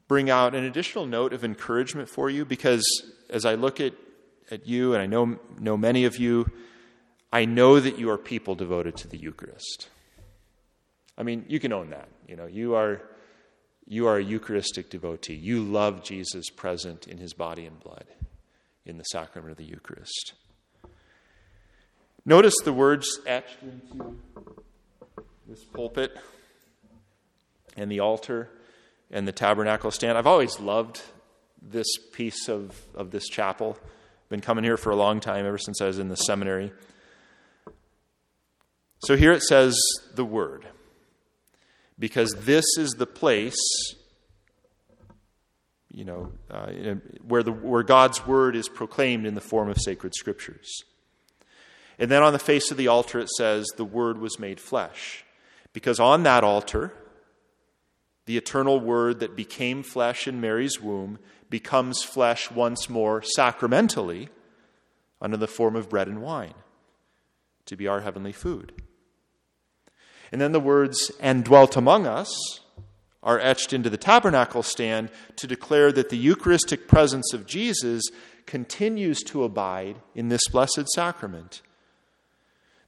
[0.09, 2.85] bring out an additional note of encouragement for you because
[3.31, 3.95] as I look at,
[4.51, 6.51] at you, and I know, know many of you,
[7.33, 9.89] I know that you are people devoted to the Eucharist.
[11.17, 12.09] I mean, you can own that.
[12.29, 13.03] You know, you are
[13.87, 15.35] you are a Eucharistic devotee.
[15.35, 18.07] You love Jesus present in his body and blood
[18.87, 20.33] in the sacrament of the Eucharist.
[22.25, 24.17] Notice the words etched into
[25.47, 26.17] this pulpit
[27.77, 28.49] and the altar
[29.15, 30.19] and the tabernacle stand.
[30.19, 31.01] I've always loved
[31.63, 33.79] this piece of, of this chapel.
[34.29, 36.73] Been coming here for a long time, ever since I was in the seminary.
[38.99, 39.79] So here it says
[40.15, 40.67] the word
[41.99, 43.57] because this is the place
[45.91, 46.73] you know uh,
[47.23, 50.83] where the where God's word is proclaimed in the form of sacred scriptures.
[51.99, 55.25] And then on the face of the altar it says the word was made flesh
[55.73, 56.93] because on that altar
[58.27, 61.19] the eternal word that became flesh in Mary's womb
[61.51, 64.29] becomes flesh once more sacramentally
[65.21, 66.55] under the form of bread and wine
[67.67, 68.83] to be our heavenly food.
[70.33, 72.61] And then the words, and dwelt among us,
[73.23, 78.03] are etched into the tabernacle stand to declare that the Eucharistic presence of Jesus
[78.47, 81.63] continues to abide in this blessed sacrament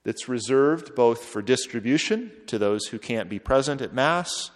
[0.04, 4.50] that's reserved both for distribution to those who can't be present at Mass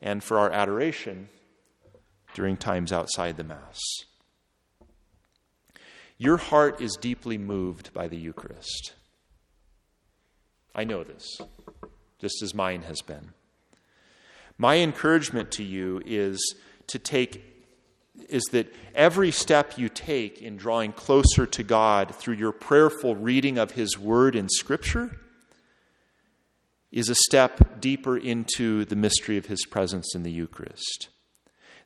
[0.00, 1.28] and for our adoration
[2.34, 3.78] during times outside the Mass.
[6.16, 8.94] Your heart is deeply moved by the Eucharist.
[10.74, 11.40] I know this,
[12.20, 13.32] just as mine has been.
[14.56, 16.54] My encouragement to you is
[16.88, 17.44] to take
[18.28, 23.58] is that every step you take in drawing closer to God through your prayerful reading
[23.58, 25.16] of His Word in Scripture
[26.90, 31.08] is a step deeper into the mystery of His presence in the Eucharist.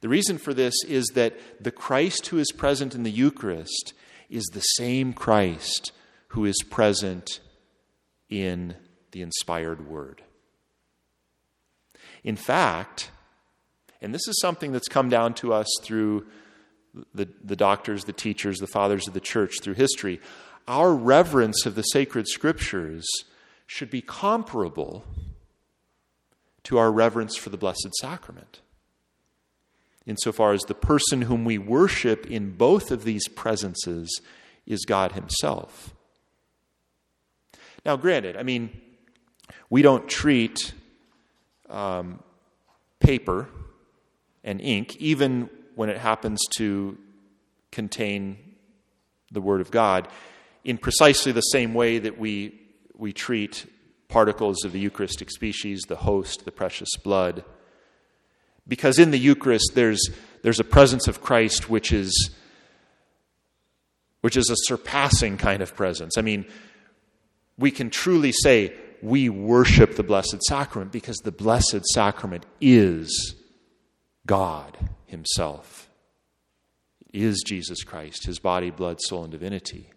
[0.01, 3.95] The reason for this is that the Christ who is present in the Eucharist
[4.29, 5.93] is the same Christ
[6.29, 7.41] who is present
[8.29, 8.75] in
[9.13, 10.23] the inspired word.
[12.25, 13.11] In fact,
[14.01, 16.27] and this is something that's come down to us through
[17.15, 20.21] the, the doctors, the teachers, the fathers of the church through history,
[20.67, 23.07] our reverence of the sacred scriptures
[23.73, 25.03] should be comparable
[26.63, 28.61] to our reverence for the Blessed Sacrament.
[30.05, 34.21] Insofar as the person whom we worship in both of these presences
[34.67, 35.95] is God Himself.
[37.87, 38.79] Now, granted, I mean,
[39.71, 40.75] we don't treat
[41.71, 42.23] um,
[43.01, 43.49] paper
[44.45, 46.99] and ink, even when it happens to
[47.71, 48.37] contain
[49.31, 50.09] the Word of God,
[50.63, 52.61] in precisely the same way that we,
[53.03, 53.67] we treat
[54.07, 57.45] particles of the Eucharistic species, the host, the precious blood.
[58.69, 60.09] Because in the Eucharist, there's,
[60.43, 62.31] there's a presence of Christ which is,
[64.21, 66.17] which is a surpassing kind of presence.
[66.17, 66.47] I mean,
[67.59, 73.35] we can truly say we worship the Blessed Sacrament because the Blessed Sacrament is
[74.27, 75.91] God Himself.
[77.13, 79.92] It is Jesus Christ, His body, blood, soul, and divinity.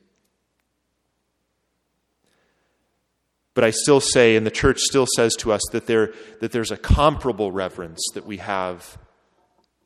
[3.55, 6.71] But I still say, and the church still says to us, that, there, that there's
[6.71, 8.97] a comparable reverence that we have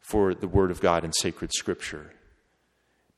[0.01, 2.11] for the Word of God and sacred Scripture.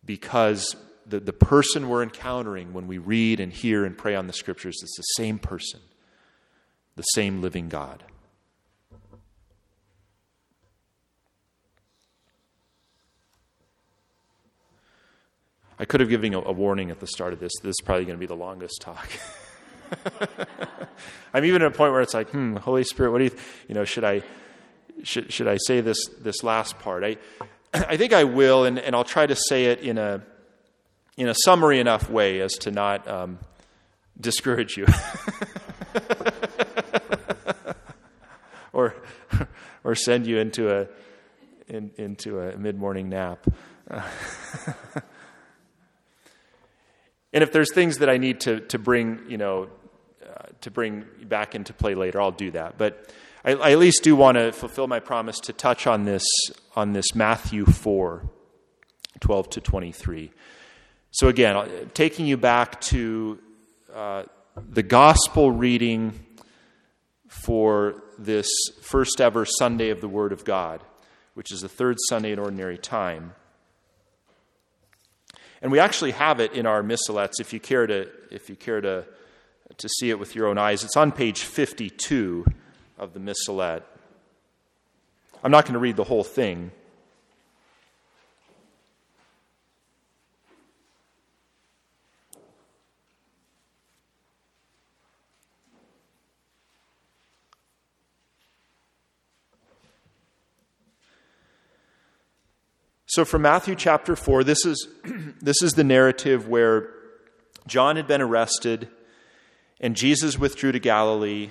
[0.05, 4.33] Because the, the person we're encountering when we read and hear and pray on the
[4.33, 5.79] scriptures is the same person,
[6.95, 8.03] the same living God.
[15.79, 17.51] I could have given a, a warning at the start of this.
[17.63, 19.09] This is probably going to be the longest talk.
[21.33, 23.31] I'm even at a point where it's like, hmm, Holy Spirit, what do you,
[23.67, 24.23] you know, should I,
[25.03, 27.03] should, should I say this, this last part?
[27.03, 27.17] I,
[27.73, 30.21] I think I will, and, and I'll try to say it in a,
[31.17, 33.39] in a summary enough way as to not um,
[34.19, 34.87] discourage you.
[38.73, 38.95] or,
[39.83, 40.87] or send you into a,
[41.67, 43.45] in, into a mid morning nap.
[47.33, 49.69] And if there's things that I need to, to bring, you know,
[50.61, 52.77] to bring back into play later, I'll do that.
[52.77, 53.11] But
[53.43, 56.25] I, I at least do want to fulfill my promise to touch on this
[56.75, 58.23] on this Matthew 4,
[59.19, 60.31] 12 to 23.
[61.11, 63.39] So again, uh, taking you back to
[63.93, 64.23] uh,
[64.55, 66.13] the gospel reading
[67.27, 68.47] for this
[68.81, 70.81] first ever Sunday of the Word of God,
[71.33, 73.33] which is the third Sunday in Ordinary Time.
[75.61, 78.81] And we actually have it in our missalettes if you care to, if you care
[78.81, 79.05] to,
[79.81, 80.83] to see it with your own eyes.
[80.83, 82.45] It's on page 52
[82.97, 83.83] of the missalette.
[85.43, 86.71] I'm not going to read the whole thing.
[103.13, 104.87] So, from Matthew chapter 4, this is,
[105.41, 106.93] this is the narrative where
[107.67, 108.87] John had been arrested,
[109.81, 111.49] and Jesus withdrew to Galilee,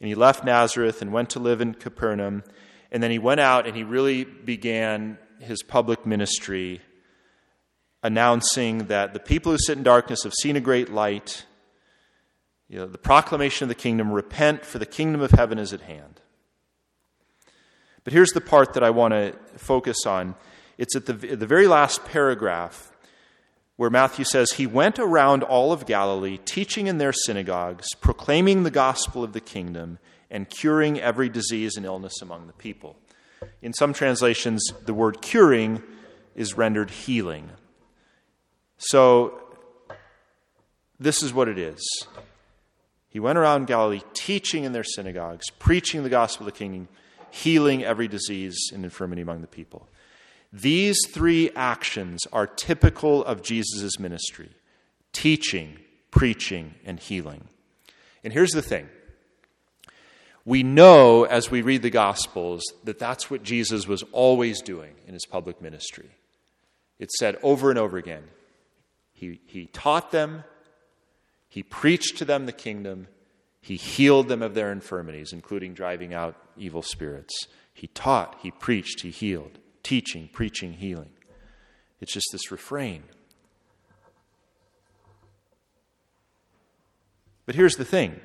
[0.00, 2.44] and he left Nazareth and went to live in Capernaum.
[2.92, 6.82] And then he went out and he really began his public ministry,
[8.02, 11.46] announcing that the people who sit in darkness have seen a great light.
[12.68, 15.80] You know, the proclamation of the kingdom repent, for the kingdom of heaven is at
[15.80, 16.20] hand.
[18.04, 20.34] But here's the part that I want to focus on
[20.76, 22.92] it's at the, the very last paragraph
[23.78, 28.72] where Matthew says, He went around all of Galilee, teaching in their synagogues, proclaiming the
[28.72, 30.00] gospel of the kingdom,
[30.32, 32.96] and curing every disease and illness among the people.
[33.62, 35.80] In some translations, the word curing
[36.34, 37.50] is rendered healing.
[38.78, 39.40] So,
[40.98, 41.80] this is what it is.
[43.08, 46.88] He went around Galilee, teaching in their synagogues, preaching the gospel of the kingdom,
[47.30, 49.88] healing every disease and infirmity among the people.
[50.52, 54.50] These three actions are typical of Jesus' ministry
[55.12, 55.78] teaching,
[56.10, 57.48] preaching, and healing.
[58.22, 58.88] And here's the thing
[60.44, 65.12] we know as we read the Gospels that that's what Jesus was always doing in
[65.12, 66.10] his public ministry.
[66.98, 68.24] It's said over and over again.
[69.12, 70.44] He, he taught them,
[71.48, 73.08] he preached to them the kingdom,
[73.60, 77.34] he healed them of their infirmities, including driving out evil spirits.
[77.74, 79.58] He taught, he preached, he healed
[79.88, 81.08] teaching, preaching, healing.
[81.98, 83.04] It's just this refrain.
[87.46, 88.20] But here's the thing.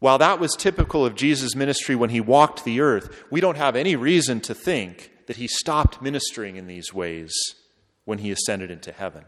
[0.00, 3.74] While that was typical of Jesus' ministry when he walked the earth, we don't have
[3.74, 7.32] any reason to think that he stopped ministering in these ways
[8.04, 9.24] when he ascended into heaven.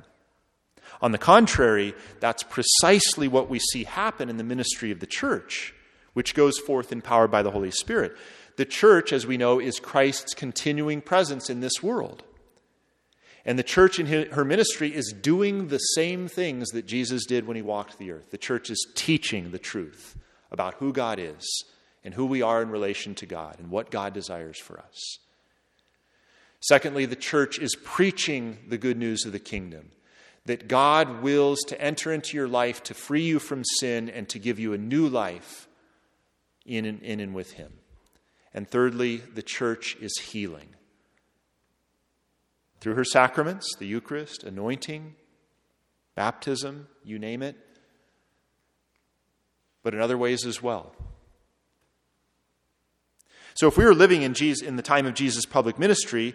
[1.00, 5.72] On the contrary, that's precisely what we see happen in the ministry of the church,
[6.12, 8.14] which goes forth empowered by the Holy Spirit.
[8.56, 12.22] The church, as we know, is Christ's continuing presence in this world.
[13.44, 17.54] And the church in her ministry is doing the same things that Jesus did when
[17.54, 18.30] he walked the earth.
[18.30, 20.16] The church is teaching the truth
[20.50, 21.64] about who God is
[22.02, 25.18] and who we are in relation to God and what God desires for us.
[26.60, 29.92] Secondly, the church is preaching the good news of the kingdom
[30.46, 34.38] that God wills to enter into your life to free you from sin and to
[34.38, 35.68] give you a new life
[36.64, 37.72] in and, in and with Him.
[38.56, 40.70] And thirdly, the church is healing.
[42.80, 45.14] Through her sacraments, the Eucharist, anointing,
[46.14, 47.54] baptism, you name it,
[49.82, 50.94] but in other ways as well.
[53.56, 56.34] So if we were living in, Jesus, in the time of Jesus' public ministry,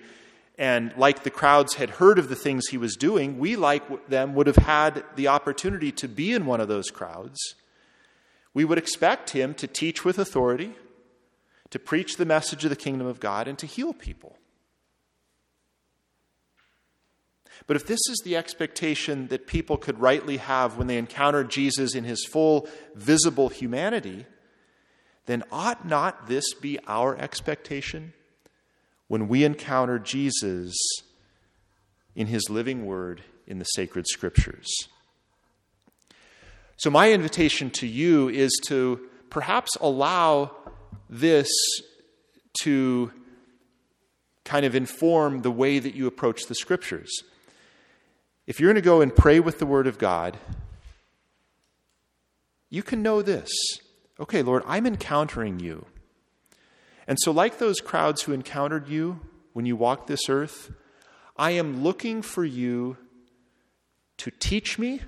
[0.59, 4.36] and like the crowds had heard of the things he was doing, we, like them,
[4.36, 7.55] would have had the opportunity to be in one of those crowds.
[8.53, 10.76] We would expect him to teach with authority
[11.72, 14.38] to preach the message of the kingdom of God, and to heal people.
[17.67, 21.95] But if this is the expectation that people could rightly have when they encounter Jesus
[21.95, 24.26] in his full visible humanity,
[25.26, 28.13] then ought not this be our expectation
[29.07, 30.76] when we encounter Jesus
[32.15, 34.67] in his living word in the sacred scriptures?
[36.78, 40.55] So, my invitation to you is to perhaps allow
[41.12, 41.49] this
[42.62, 43.12] to
[44.45, 47.12] kind of inform the way that you approach the scriptures.
[48.47, 50.38] If you're going to go and pray with the Word of God,
[52.70, 53.49] you can know this.
[54.20, 55.86] Okay, Lord, I'm encountering you.
[57.07, 59.20] And so, like those crowds who encountered you
[59.53, 60.72] when you walked this earth,
[61.36, 62.97] I am looking for you
[64.18, 65.01] to teach me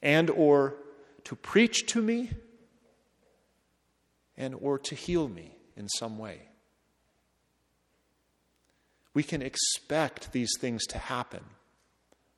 [0.00, 0.76] and or
[1.24, 2.30] to preach to me
[4.40, 6.40] and or to heal me in some way.
[9.12, 11.44] We can expect these things to happen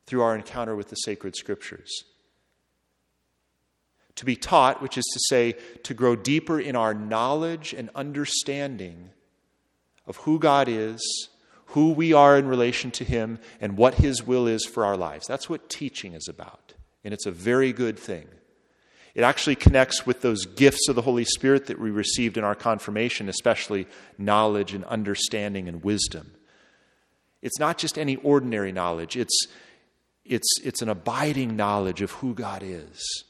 [0.05, 2.03] through our encounter with the sacred scriptures.
[4.15, 9.11] To be taught, which is to say, to grow deeper in our knowledge and understanding
[10.05, 11.29] of who God is,
[11.67, 15.25] who we are in relation to Him, and what His will is for our lives.
[15.25, 16.73] That's what teaching is about.
[17.05, 18.27] And it's a very good thing.
[19.15, 22.55] It actually connects with those gifts of the Holy Spirit that we received in our
[22.55, 23.87] confirmation, especially
[24.17, 26.33] knowledge and understanding and wisdom.
[27.41, 29.47] It's not just any ordinary knowledge, it's,
[30.25, 33.23] it's, it's an abiding knowledge of who God is.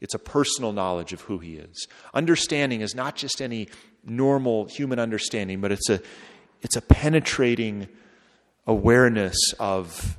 [0.00, 1.86] It's a personal knowledge of who He is.
[2.12, 3.68] Understanding is not just any
[4.04, 6.00] normal human understanding, but it's a,
[6.60, 7.86] it's a penetrating
[8.66, 10.18] awareness of,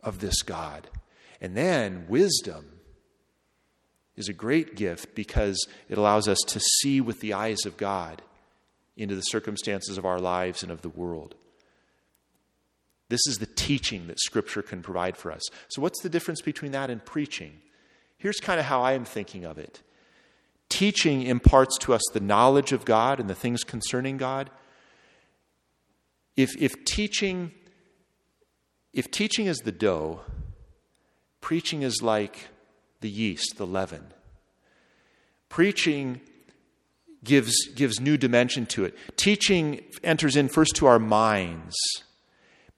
[0.00, 0.88] of this God.
[1.40, 2.75] And then wisdom
[4.16, 5.58] is a great gift because
[5.88, 8.22] it allows us to see with the eyes of God
[8.96, 11.34] into the circumstances of our lives and of the world.
[13.08, 15.42] This is the teaching that Scripture can provide for us.
[15.68, 17.60] So, what's the difference between that and preaching?
[18.18, 19.82] Here's kind of how I am thinking of it
[20.68, 24.50] teaching imparts to us the knowledge of God and the things concerning God.
[26.36, 27.52] If, if teaching
[28.96, 30.22] if teaching is the dough,
[31.42, 32.48] preaching is like
[33.00, 34.12] the yeast, the leaven.
[35.48, 36.20] Preaching
[37.24, 38.96] gives, gives new dimension to it.
[39.16, 41.76] Teaching enters in first to our minds.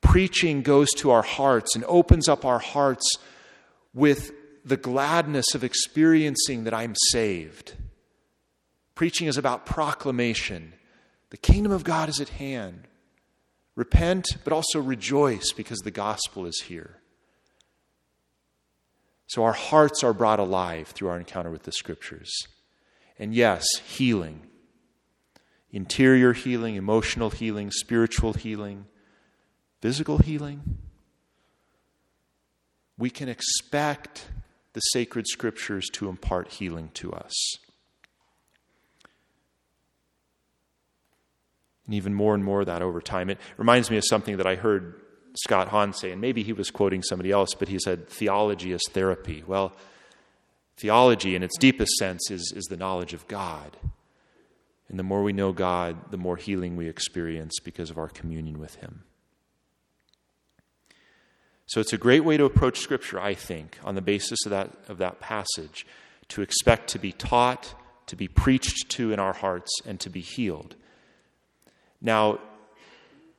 [0.00, 3.06] Preaching goes to our hearts and opens up our hearts
[3.94, 4.32] with
[4.64, 7.74] the gladness of experiencing that I'm saved.
[8.94, 10.72] Preaching is about proclamation.
[11.30, 12.86] The kingdom of God is at hand.
[13.74, 16.96] Repent, but also rejoice because the gospel is here.
[19.28, 22.30] So our hearts are brought alive through our encounter with the scriptures.
[23.18, 24.42] And yes, healing
[25.70, 28.86] interior healing, emotional healing, spiritual healing,
[29.80, 30.78] physical healing.
[32.96, 34.28] We can expect
[34.72, 37.56] the sacred scriptures to impart healing to us.
[41.86, 43.30] And even more and more of that over time.
[43.30, 45.00] It reminds me of something that I heard
[45.34, 48.82] Scott Hahn say, and maybe he was quoting somebody else, but he said, theology is
[48.90, 49.44] therapy.
[49.46, 49.72] Well,
[50.76, 53.76] theology in its deepest sense is, is the knowledge of God.
[54.88, 58.58] And the more we know God, the more healing we experience because of our communion
[58.58, 59.04] with Him.
[61.66, 64.70] So it's a great way to approach Scripture, I think, on the basis of that,
[64.88, 65.86] of that passage,
[66.28, 67.74] to expect to be taught,
[68.06, 70.76] to be preached to in our hearts, and to be healed.
[72.00, 72.38] Now,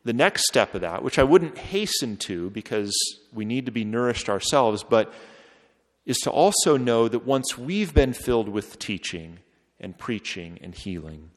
[0.04, 2.94] the next step of that, which I wouldn't hasten to because
[3.34, 5.14] we need to be nourished ourselves, but
[6.06, 9.40] is to also know that once we've been filled with teaching
[9.80, 11.32] and preaching and healing,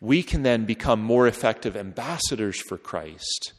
[0.00, 3.52] we can then become more effective ambassadors for Christ.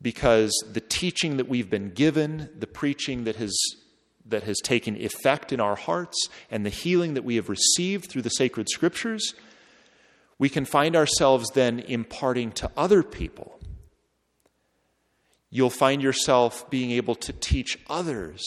[0.00, 3.58] Because the teaching that we've been given, the preaching that has,
[4.26, 8.22] that has taken effect in our hearts, and the healing that we have received through
[8.22, 9.34] the sacred scriptures
[10.38, 13.58] we can find ourselves then imparting to other people.
[15.50, 18.44] You'll find yourself being able to teach others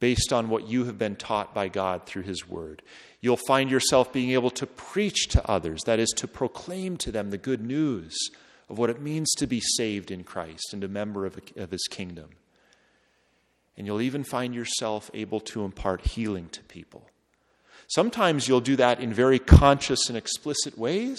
[0.00, 2.82] based on what you have been taught by God through His Word.
[3.20, 7.30] You'll find yourself being able to preach to others, that is, to proclaim to them
[7.30, 8.16] the good news
[8.68, 11.86] of what it means to be saved in Christ and a member of, of His
[11.90, 12.30] kingdom.
[13.76, 17.08] And you'll even find yourself able to impart healing to people.
[17.88, 21.18] Sometimes you'll do that in very conscious and explicit ways.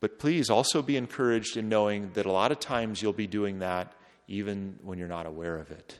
[0.00, 3.58] But please also be encouraged in knowing that a lot of times you'll be doing
[3.58, 3.92] that
[4.28, 5.98] even when you're not aware of it.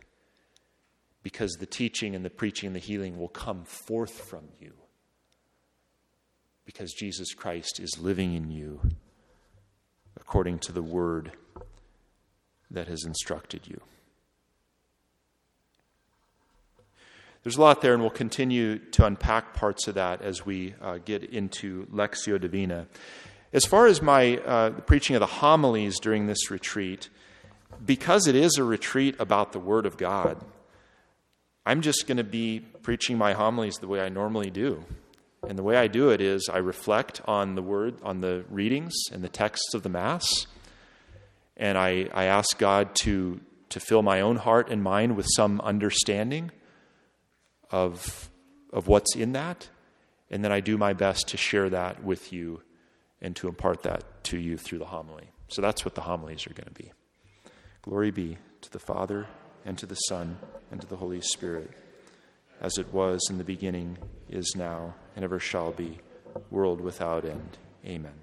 [1.25, 4.73] Because the teaching and the preaching and the healing will come forth from you.
[6.65, 8.81] Because Jesus Christ is living in you
[10.17, 11.33] according to the word
[12.71, 13.81] that has instructed you.
[17.43, 20.99] There's a lot there, and we'll continue to unpack parts of that as we uh,
[21.05, 22.87] get into Lectio Divina.
[23.53, 27.09] As far as my uh, preaching of the homilies during this retreat,
[27.85, 30.41] because it is a retreat about the Word of God,
[31.67, 34.85] I'm just going to be preaching my homilies the way I normally do.
[35.49, 38.95] And the way I do it is I reflect on the Word, on the readings
[39.11, 40.47] and the texts of the Mass,
[41.57, 43.41] and I, I ask God to,
[43.71, 46.53] to fill my own heart and mind with some understanding
[47.73, 48.31] of,
[48.73, 49.69] of what's in that,
[50.31, 52.63] and then I do my best to share that with you
[53.21, 55.31] and to impart that to you through the homily.
[55.49, 56.93] So that's what the homilies are going to be.
[57.83, 59.27] Glory be to the Father,
[59.65, 60.39] and to the Son,
[60.71, 61.71] and to the Holy Spirit,
[62.61, 63.99] as it was in the beginning,
[64.29, 65.99] is now, and ever shall be,
[66.51, 67.59] world without end.
[67.85, 68.23] Amen.